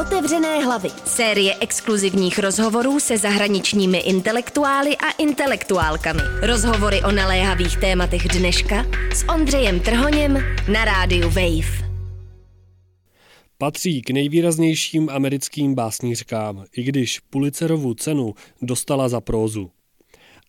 [0.00, 0.88] Otevřené hlavy.
[1.04, 6.20] Série exkluzivních rozhovorů se zahraničními intelektuály a intelektuálkami.
[6.42, 10.38] Rozhovory o naléhavých tématech dneška s Ondřejem Trhoněm
[10.72, 11.90] na rádiu Wave.
[13.58, 19.70] Patří k nejvýraznějším americkým básnířkám, i když Pulitzerovu cenu dostala za prózu.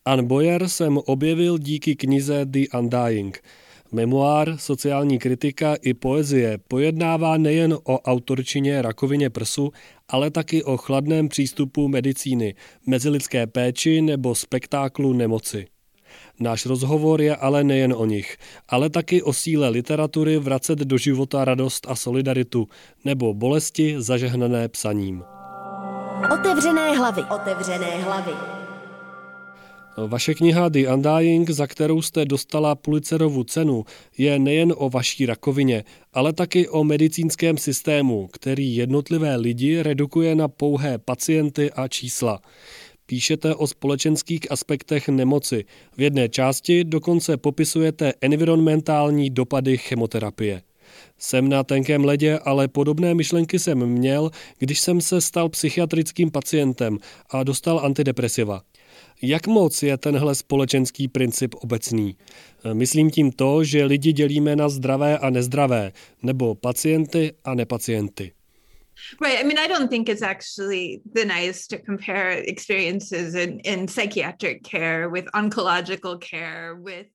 [0.06, 3.44] Ann Boyer jsem objevil díky knize The Undying–
[3.92, 9.72] Memoár, sociální kritika i poezie pojednává nejen o autorčině rakovině prsu,
[10.10, 12.56] ale taky o chladném přístupu medicíny,
[12.88, 15.68] mezilidské péči nebo spektáklu nemoci.
[16.40, 18.38] Náš rozhovor je ale nejen o nich,
[18.70, 22.68] ale taky o síle literatury vracet do života radost a solidaritu,
[23.06, 25.24] nebo bolesti zažehnané psaním.
[26.34, 27.24] Otevřené hlavy.
[27.36, 28.61] Otevřené hlavy.
[29.98, 33.84] Vaše kniha The Undying, za kterou jste dostala Pulitzerovu cenu,
[34.18, 35.84] je nejen o vaší rakovině,
[36.14, 42.42] ale taky o medicínském systému, který jednotlivé lidi redukuje na pouhé pacienty a čísla.
[43.06, 45.66] Píšete o společenských aspektech nemoci.
[45.98, 50.62] V jedné části dokonce popisujete environmentální dopady chemoterapie.
[51.18, 56.98] Jsem na tenkém ledě, ale podobné myšlenky jsem měl, když jsem se stal psychiatrickým pacientem
[57.30, 58.62] a dostal antidepresiva.
[59.22, 62.18] Jak moc je tenhle společenský princip obecný?
[62.74, 65.92] Myslím tím to, že lidi dělíme na zdravé a nezdravé,
[66.24, 68.32] nebo pacienty a nepacienty.
[69.22, 69.40] Right.
[69.40, 74.64] I mean, I don't think it's actually the nice to compare experiences in, in psychiatric
[74.64, 77.08] care with oncological care, with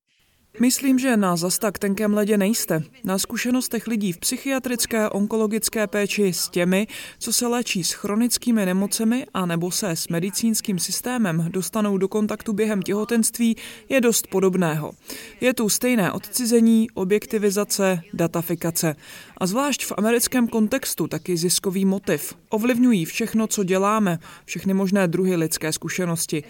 [0.61, 2.83] Myslím, že na zas tak tenkém ledě nejste.
[3.05, 6.87] Na zkušenostech lidí v psychiatrické onkologické péči s těmi,
[7.19, 12.53] co se léčí s chronickými nemocemi a nebo se s medicínským systémem dostanou do kontaktu
[12.53, 13.57] během těhotenství,
[13.89, 14.93] je dost podobného.
[15.41, 18.97] Je tu stejné odcizení, objektivizace, datafikace.
[19.39, 22.34] A zvlášť v americkém kontextu taky ziskový motiv.
[22.49, 26.45] Ovlivňují všechno, co děláme, všechny možné druhy lidské zkušenosti.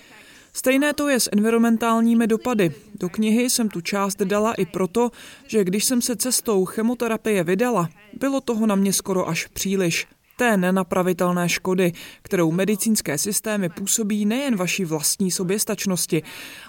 [0.57, 2.75] Stejné to je s environmentálními dopady.
[2.94, 5.11] Do knihy jsem tu část dala i proto,
[5.47, 10.06] že když jsem se cestou chemoterapie vydala, bylo toho na mě skoro až příliš.
[10.37, 16.22] Té nenapravitelné škody, kterou medicínské systémy působí nejen vaší vlastní soběstačnosti,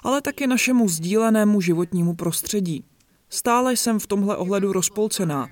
[0.04, 2.84] ale taky našemu sdílenému životnímu prostředí.
[3.30, 5.48] Stále jsem v tomhle ohledu rozpolcená.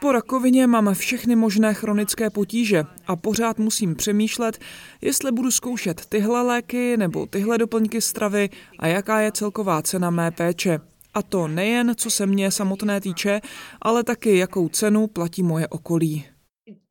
[0.00, 4.58] Po rakovině mám všechny možné chronické potíže a pořád musím přemýšlet,
[5.00, 8.48] jestli budu zkoušet tyhle léky nebo tyhle doplňky stravy
[8.78, 10.78] a jaká je celková cena mé péče.
[11.14, 13.40] A to nejen co se mě samotné týče,
[13.82, 16.24] ale taky jakou cenu platí moje okolí.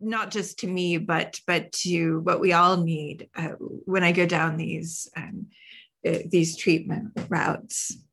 [0.02, 3.56] Not just to me, but, but to what we all need uh,
[3.94, 5.48] when I go down these, um,
[6.08, 8.07] uh, these treatment routes.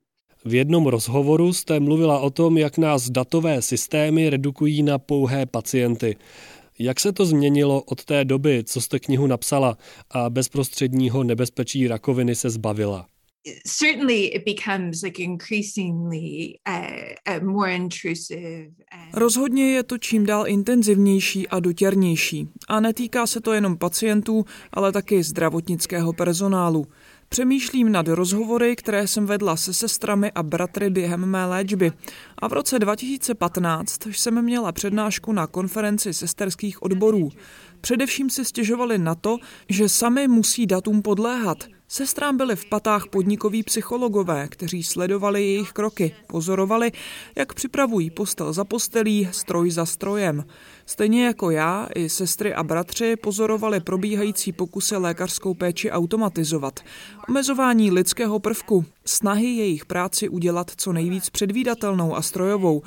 [0.45, 6.17] V jednom rozhovoru jste mluvila o tom, jak nás datové systémy redukují na pouhé pacienty.
[6.79, 9.79] Jak se to změnilo od té doby, co jste knihu napsala
[10.11, 13.07] a bezprostředního nebezpečí rakoviny se zbavila?
[19.13, 22.49] Rozhodně je to čím dál intenzivnější a dotěrnější.
[22.69, 26.87] A netýká se to jenom pacientů, ale taky zdravotnického personálu.
[27.29, 31.93] Přemýšlím nad rozhovory, které jsem vedla se sestrami a bratry během mé léčby.
[32.39, 37.31] A v roce 2015 jsem měla přednášku na konferenci sesterských odborů.
[37.81, 41.65] Především si stěžovali na to, že sami musí datům podléhat.
[41.97, 46.93] Sestrám byli v patách podnikoví psychologové, kteří sledovali jejich kroky, pozorovali,
[47.37, 50.45] jak připravují postel za postelí, stroj za strojem.
[50.87, 56.81] Stejně jako já, i sestry a bratři pozorovali probíhající pokusy lékařskou péči automatizovat,
[57.29, 62.83] omezování lidského prvku, snahy jejich práci udělat co nejvíc předvídatelnou a strojovou,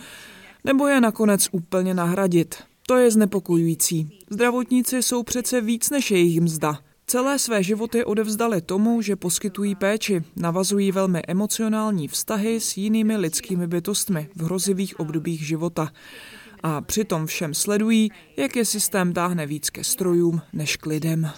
[0.64, 2.56] nebo je nakonec úplně nahradit.
[2.88, 4.20] To je znepokojující.
[4.30, 6.87] Zdravotníci jsou přece víc než jejich mzda.
[7.10, 13.68] Celé své životy odevzdali tomu, že poskytují péči, navazují velmi emocionální vztahy s jinými lidskými
[13.68, 15.92] bytostmi v hrozivých obdobích života.
[16.64, 21.30] A přitom všem sledují, jak je systém táhne víc ke strojům než k lidem.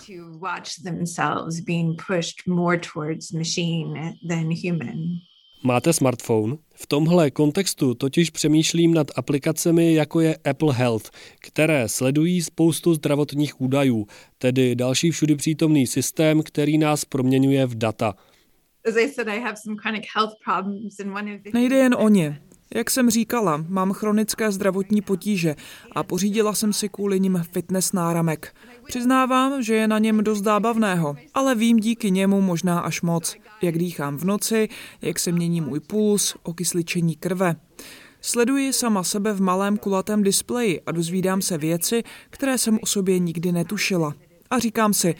[5.63, 6.57] Máte smartphone?
[6.73, 11.09] V tomhle kontextu totiž přemýšlím nad aplikacemi jako je Apple Health,
[11.39, 14.07] které sledují spoustu zdravotních údajů,
[14.37, 18.15] tedy další všudy přítomný systém, který nás proměňuje v data.
[21.53, 22.41] Nejde jen o ně.
[22.75, 25.55] Jak jsem říkala, mám chronické zdravotní potíže
[25.91, 28.55] a pořídila jsem si kvůli nim fitness náramek.
[28.85, 33.35] Přiznávám, že je na něm dost zábavného, ale vím díky němu možná až moc.
[33.61, 34.69] Jak dýchám v noci,
[35.01, 37.55] jak se mění můj puls, okysličení krve.
[38.21, 43.19] Sleduji sama sebe v malém kulatém displeji a dozvídám se věci, které jsem o sobě
[43.19, 44.13] nikdy netušila.
[44.49, 45.15] A říkám si,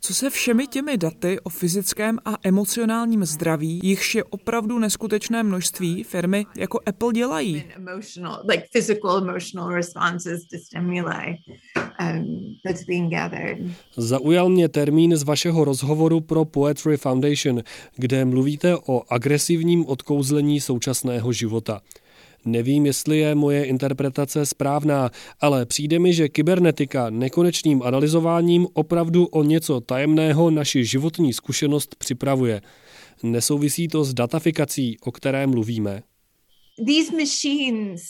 [0.00, 6.04] co se všemi těmi daty o fyzickém a emocionálním zdraví, jichž je opravdu neskutečné množství
[6.04, 7.64] firmy jako Apple dělají?
[12.12, 12.56] Um,
[13.96, 17.62] Zaujal mě termín z vašeho rozhovoru pro Poetry Foundation,
[17.96, 21.80] kde mluvíte o agresivním odkouzlení současného života.
[22.44, 25.10] Nevím, jestli je moje interpretace správná,
[25.40, 32.60] ale přijde mi, že kybernetika nekonečným analyzováním opravdu o něco tajemného naši životní zkušenost připravuje.
[33.22, 36.02] Nesouvisí to s datafikací, o které mluvíme?
[36.86, 38.02] These machines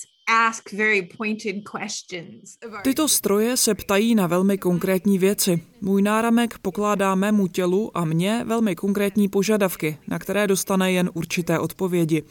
[2.83, 5.63] Tyto stroje se ptají na velmi konkrétní věci.
[5.81, 11.59] Můj náramek pokládá mému tělu a mně velmi konkrétní požadavky, na které dostane jen určité
[11.59, 12.23] odpovědi.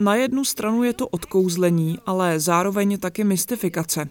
[0.00, 4.08] Na jednu stranu je to odkouzlení, ale zároveň taky mystifikace.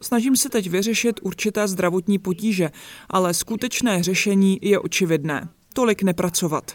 [0.00, 2.70] Snažím se teď vyřešit určité zdravotní potíže,
[3.08, 5.48] ale skutečné řešení je očividné.
[5.74, 6.72] Tolik nepracovat.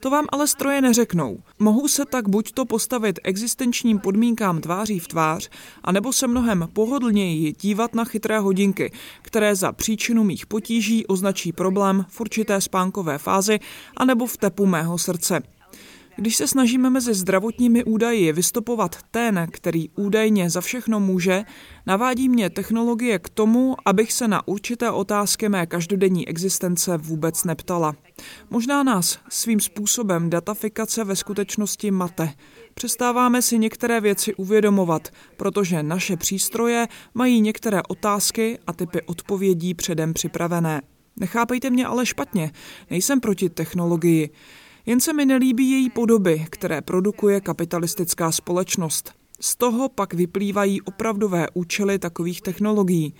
[0.00, 1.38] To vám ale stroje neřeknou.
[1.58, 5.50] Mohou se tak buď to postavit existenčním podmínkám tváří v tvář,
[5.84, 8.92] anebo se mnohem pohodlněji dívat na chytré hodinky,
[9.22, 13.58] které za příčinu mých potíží označí problém v určité spánkové fázi
[13.96, 15.42] anebo v tepu mého srdce.
[16.16, 21.44] Když se snažíme mezi zdravotními údaji vystupovat ten, který údajně za všechno může,
[21.86, 27.94] navádí mě technologie k tomu, abych se na určité otázky mé každodenní existence vůbec neptala.
[28.50, 32.32] Možná nás svým způsobem datafikace ve skutečnosti mate.
[32.74, 40.14] Přestáváme si některé věci uvědomovat, protože naše přístroje mají některé otázky a typy odpovědí předem
[40.14, 40.82] připravené.
[41.16, 42.52] Nechápejte mě ale špatně,
[42.90, 44.30] nejsem proti technologii.
[44.86, 49.12] Jen se mi nelíbí její podoby, které produkuje kapitalistická společnost.
[49.40, 53.14] Z toho pak vyplývají opravdové účely takových technologií.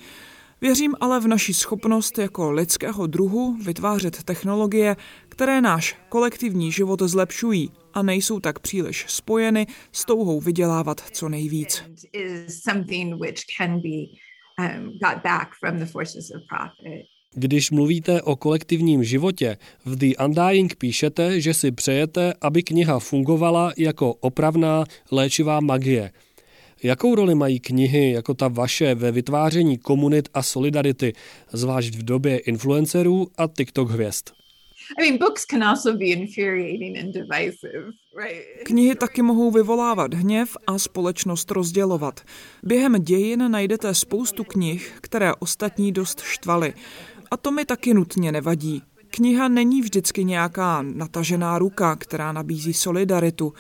[0.61, 4.97] Věřím ale v naši schopnost jako lidského druhu vytvářet technologie,
[5.29, 11.85] které náš kolektivní život zlepšují a nejsou tak příliš spojeny s touhou vydělávat co nejvíc.
[17.35, 23.73] Když mluvíte o kolektivním životě, v The Undying píšete, že si přejete, aby kniha fungovala
[23.77, 26.11] jako opravná léčivá magie.
[26.83, 31.13] Jakou roli mají knihy jako ta vaše ve vytváření komunit a solidarity,
[31.53, 34.25] zvlášť v době influencerů a TikTok hvězd?
[38.65, 42.21] Knihy taky mohou vyvolávat hněv a společnost rozdělovat.
[42.63, 46.75] Během dějin najdete spoustu knih, které ostatní dost štvaly.
[47.31, 48.83] A to mi taky nutně nevadí.
[49.11, 53.53] Kniha není vždycky nějaká natažená ruka, která nabízí solidaritu.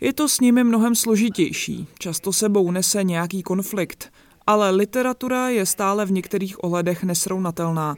[0.00, 4.12] Je to s nimi mnohem složitější, často sebou nese nějaký konflikt,
[4.46, 7.96] ale literatura je stále v některých ohledech nesrovnatelná.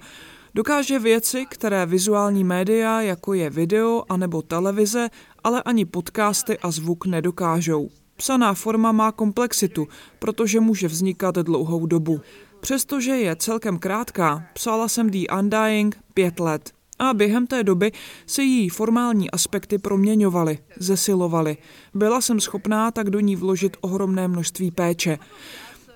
[0.54, 5.08] Dokáže věci, které vizuální média, jako je video anebo televize,
[5.44, 7.88] ale ani podcasty a zvuk nedokážou.
[8.16, 9.88] Psaná forma má komplexitu,
[10.18, 12.20] protože může vznikat dlouhou dobu.
[12.62, 17.92] Přestože je celkem krátká, psala jsem The Undying pět let a během té doby
[18.26, 21.56] se její formální aspekty proměňovaly, zesilovaly.
[21.94, 25.18] Byla jsem schopná tak do ní vložit ohromné množství péče.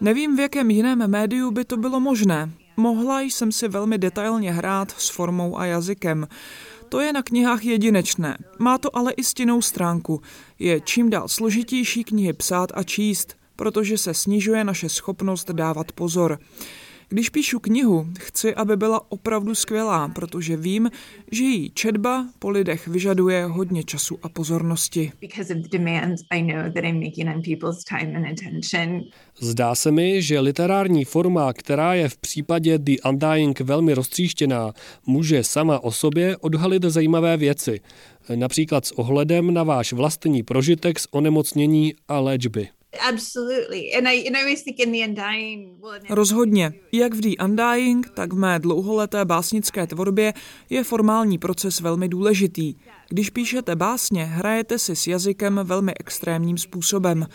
[0.01, 2.51] Nevím, v jakém jiném médiu by to bylo možné.
[2.77, 6.29] Mohla jsem si velmi detailně hrát s formou a jazykem.
[6.89, 8.39] To je na knihách jedinečné.
[8.59, 10.21] Má to ale i stinnou stránku.
[10.59, 16.39] Je čím dál složitější knihy psát a číst protože se snižuje naše schopnost dávat pozor.
[17.09, 20.91] Když píšu knihu, chci, aby byla opravdu skvělá, protože vím,
[21.33, 25.13] že její četba po lidech vyžaduje hodně času a pozornosti.
[29.41, 34.73] Zdá se mi, že literární forma, která je v případě The Undying velmi roztříštěná,
[35.07, 37.81] může sama o sobě odhalit zajímavé věci,
[38.35, 42.69] například s ohledem na váš vlastní prožitek z onemocnění a léčby.
[46.11, 46.73] Rozhodně.
[46.93, 50.35] Jak v The Undying, tak v mé dlouholeté básnické tvorbě
[50.71, 52.75] je formální proces velmi důležitý.
[53.09, 57.27] Když píšete básně, hrajete si s jazykem velmi extrémním způsobem.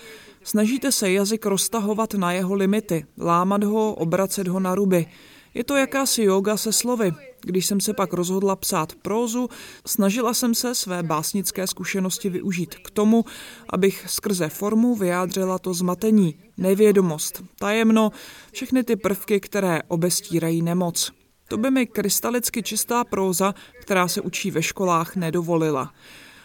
[0.43, 5.05] Snažíte se jazyk roztahovat na jeho limity, lámat ho, obracet ho na ruby.
[5.53, 7.11] Je to jakási yoga se slovy.
[7.41, 9.49] Když jsem se pak rozhodla psát prózu,
[9.85, 13.25] snažila jsem se své básnické zkušenosti využít k tomu,
[13.69, 18.11] abych skrze formu vyjádřila to zmatení, nevědomost, tajemno,
[18.51, 21.11] všechny ty prvky, které obestírají nemoc.
[21.47, 25.93] To by mi krystalicky čistá próza, která se učí ve školách, nedovolila.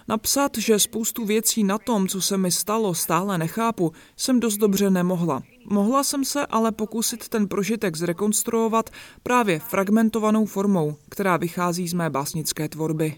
[0.08, 4.90] Napsat, že spoustu věcí na tom, co se mi stalo, stále nechápu, jsem dost dobře
[4.90, 5.42] nemohla.
[5.70, 8.90] Mohla jsem se ale pokusit ten prožitek zrekonstruovat
[9.22, 13.14] právě fragmentovanou formou, která vychází z mé básnické tvorby.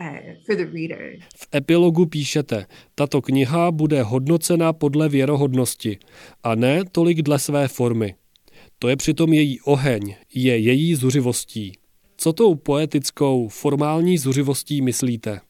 [0.00, 0.10] Uh,
[1.36, 5.98] v epilogu píšete, tato kniha bude hodnocena podle věrohodnosti
[6.42, 8.14] a ne tolik dle své formy.
[8.78, 11.72] To je přitom její oheň, je její zuřivostí.
[12.16, 15.40] Co tou poetickou, formální zuřivostí myslíte?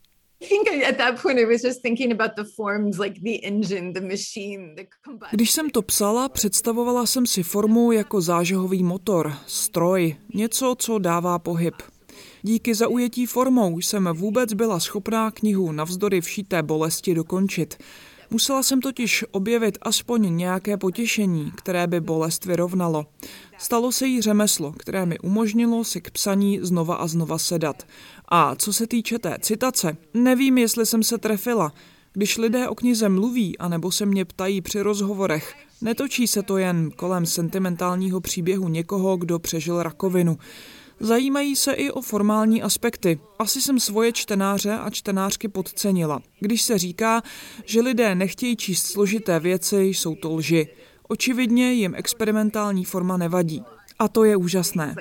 [5.30, 11.38] Když jsem to psala, představovala jsem si formu jako zážehový motor, stroj, něco, co dává
[11.38, 11.74] pohyb.
[12.42, 17.76] Díky zaujetí formou jsem vůbec byla schopná knihu navzdory všité bolesti dokončit.
[18.30, 23.06] Musela jsem totiž objevit aspoň nějaké potěšení, které by bolest vyrovnalo.
[23.58, 27.86] Stalo se jí řemeslo, které mi umožnilo si k psaní znova a znova sedat.
[28.28, 31.72] A co se týče té citace, nevím, jestli jsem se trefila.
[32.12, 36.90] Když lidé o knize mluví, anebo se mě ptají při rozhovorech, netočí se to jen
[36.90, 40.38] kolem sentimentálního příběhu někoho, kdo přežil rakovinu.
[41.00, 43.18] Zajímají se i o formální aspekty.
[43.38, 46.22] Asi jsem svoje čtenáře a čtenářky podcenila.
[46.40, 47.22] Když se říká,
[47.64, 50.68] že lidé nechtějí číst složité věci, jsou to lži.
[51.08, 53.62] Očividně jim experimentální forma nevadí.
[53.98, 54.94] A to je úžasné.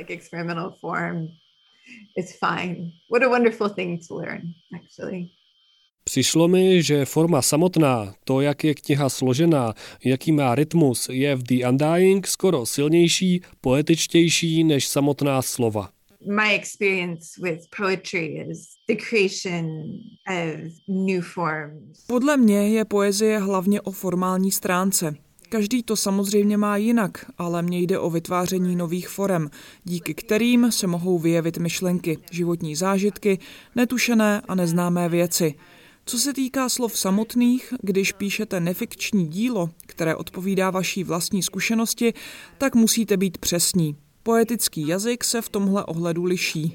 [6.09, 11.43] Přišlo mi, že forma samotná, to, jak je kniha složená, jaký má rytmus, je v
[11.43, 15.89] The Undying skoro silnější, poetičtější než samotná slova.
[16.27, 19.65] My experience with poetry is the creation
[20.29, 22.05] of new forms.
[22.07, 25.15] Podle mě je poezie hlavně o formální stránce.
[25.49, 29.49] Každý to samozřejmě má jinak, ale mně jde o vytváření nových forem,
[29.83, 33.39] díky kterým se mohou vyjevit myšlenky, životní zážitky,
[33.75, 35.55] netušené a neznámé věci.
[36.07, 42.13] Co se týká slov samotných, když píšete nefikční dílo, které odpovídá vaší vlastní zkušenosti,
[42.57, 43.95] tak musíte být přesní.
[44.23, 46.73] Poetický jazyk se v tomhle ohledu liší.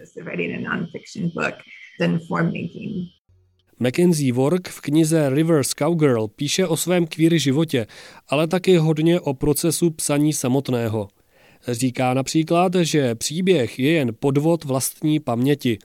[3.79, 7.87] Mackenzie Work v knize Reverse Cowgirl píše o svém queer životě,
[8.29, 11.09] ale taky hodně o procesu psaní samotného.
[11.69, 15.79] Říká například, že příběh je jen podvod vlastní paměti.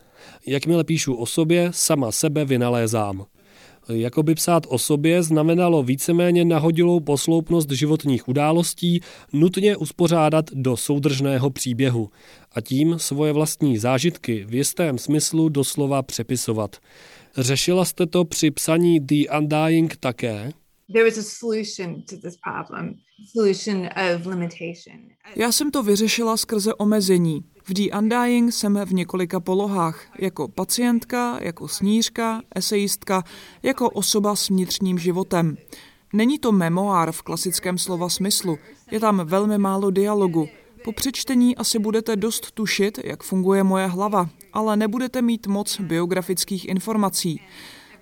[0.48, 3.25] Jakmile píšu o sobě, sama sebe vynalézám.
[3.89, 9.01] Jakoby psát o sobě znamenalo víceméně nahodilou posloupnost životních událostí
[9.34, 12.10] nutně uspořádat do soudržného příběhu
[12.51, 16.75] a tím svoje vlastní zážitky v jistém smyslu doslova přepisovat.
[17.38, 20.51] Řešila jste to při psaní The Undying také?
[25.36, 27.44] Já jsem to vyřešila skrze omezení.
[27.63, 33.24] V The Undying jsem v několika polohách, jako pacientka, jako snířka, esejistka,
[33.63, 35.58] jako osoba s vnitřním životem.
[36.13, 38.58] Není to memoár v klasickém slova smyslu,
[38.92, 40.48] je tam velmi málo dialogu.
[40.84, 46.68] Po přečtení asi budete dost tušit, jak funguje moje hlava, ale nebudete mít moc biografických
[46.68, 47.42] informací.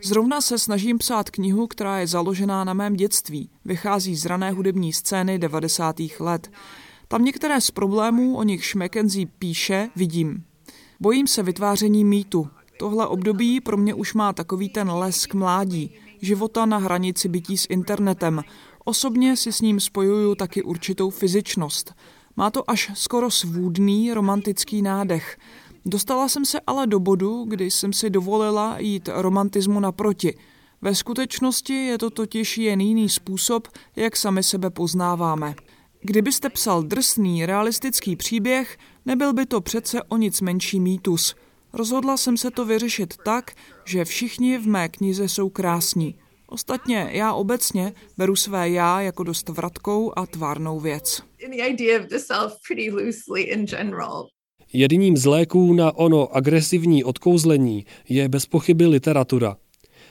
[0.05, 3.49] Zrovna se snažím psát knihu, která je založená na mém dětství.
[3.65, 5.95] Vychází z rané hudební scény 90.
[6.19, 6.51] let.
[7.07, 10.43] Tam některé z problémů, o nichž McKenzie píše, vidím.
[10.99, 12.47] Bojím se vytváření mýtu.
[12.79, 15.91] Tohle období pro mě už má takový ten lesk mládí,
[16.21, 18.41] života na hranici bytí s internetem.
[18.85, 21.93] Osobně si s ním spojuju taky určitou fyzičnost.
[22.35, 25.37] Má to až skoro svůdný romantický nádech.
[25.85, 30.37] Dostala jsem se ale do bodu, kdy jsem si dovolila jít romantismu naproti.
[30.81, 35.55] Ve skutečnosti je to totiž jen jiný způsob, jak sami sebe poznáváme.
[36.01, 41.35] Kdybyste psal drsný, realistický příběh, nebyl by to přece o nic menší mýtus.
[41.73, 43.51] Rozhodla jsem se to vyřešit tak,
[43.85, 46.15] že všichni v mé knize jsou krásní.
[46.47, 51.21] Ostatně já obecně beru své já jako dost vratkou a tvárnou věc.
[54.75, 59.55] Jedním z léků na ono agresivní odkouzlení je bez pochyby literatura.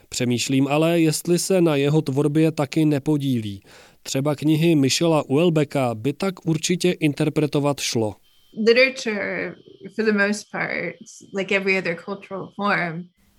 [0.09, 3.62] Přemýšlím ale, jestli se na jeho tvorbě taky nepodílí.
[4.02, 8.14] Třeba knihy Michela Uelbecka by tak určitě interpretovat šlo.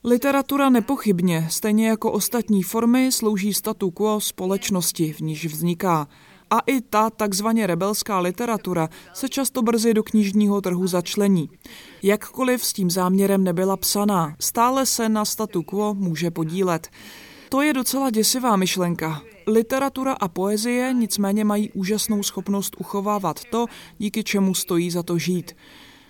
[0.03, 6.07] Literatura nepochybně, stejně jako ostatní formy, slouží statu quo společnosti, v níž vzniká.
[6.53, 11.49] A i ta takzvaně rebelská literatura se často brzy do knižního trhu začlení.
[12.03, 16.89] Jakkoliv s tím záměrem nebyla psaná, stále se na statu quo může podílet.
[17.49, 19.21] To je docela děsivá myšlenka.
[19.47, 23.65] Literatura a poezie nicméně mají úžasnou schopnost uchovávat to,
[23.97, 25.55] díky čemu stojí za to žít.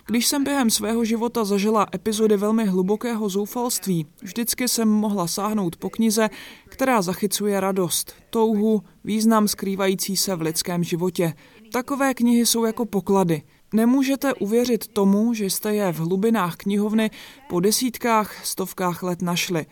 [0.06, 5.90] Když jsem během svého života zažila epizody velmi hlubokého zoufalství, vždycky jsem mohla sáhnout po
[5.90, 6.30] knize,
[6.68, 11.34] která zachycuje radost, touhu, význam skrývající se v lidském životě.
[11.72, 13.42] Takové knihy jsou jako poklady.
[13.74, 17.10] Nemůžete uvěřit tomu, že jste je v hlubinách knihovny
[17.48, 19.66] po desítkách, stovkách let našli.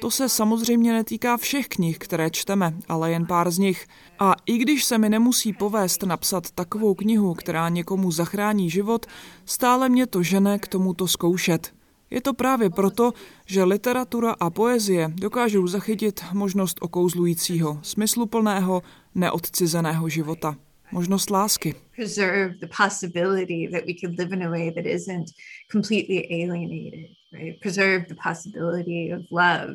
[0.00, 3.86] To se samozřejmě netýká všech knih, které čteme, ale jen pár z nich.
[4.18, 9.06] A i když se mi nemusí povést napsat takovou knihu, která někomu zachrání život,
[9.44, 11.72] stále mě to žene k tomuto zkoušet.
[12.10, 13.12] Je to právě proto,
[13.46, 18.82] že literatura a poezie dokážou zachytit možnost okouzlujícího, smysluplného,
[19.14, 20.56] neodcizeného života.
[20.92, 21.87] Možnost lásky.
[21.98, 25.26] Preserve the possibility that we could live in a way that isn't
[25.72, 27.60] completely alienated, right?
[27.60, 29.74] Preserve the possibility of love.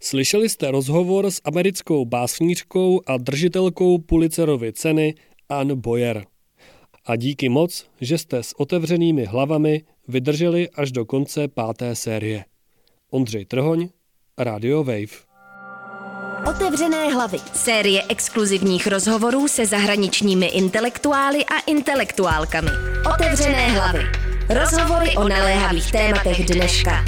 [0.00, 5.14] Slyšeli jste rozhovor s americkou básnířkou a držitelkou Pulitzerovy ceny
[5.48, 6.26] Ann Boyer.
[7.04, 12.44] A díky moc, že jste s otevřenými hlavami vydrželi až do konce páté série.
[13.10, 13.88] Ondřej Trhoň,
[14.38, 15.27] Radio Wave.
[16.46, 17.38] Otevřené hlavy.
[17.54, 22.70] Série exkluzivních rozhovorů se zahraničními intelektuály a intelektuálkami.
[23.14, 23.98] Otevřené hlavy.
[24.48, 27.04] Rozhovory o naléhavých tématech dneška.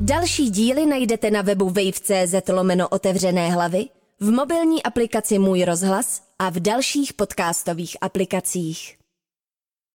[0.00, 3.84] Další díly najdete na webu wave.cz lomeno otevřené hlavy,
[4.20, 8.97] v mobilní aplikaci Můj rozhlas a v dalších podcastových aplikacích.